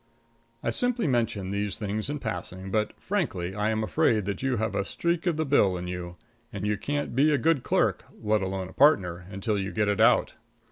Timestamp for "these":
1.51-1.77